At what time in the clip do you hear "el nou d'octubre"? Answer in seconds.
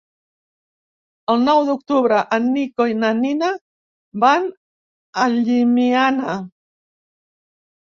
1.33-2.21